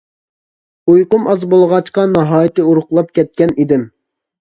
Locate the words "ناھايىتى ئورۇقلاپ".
2.17-3.17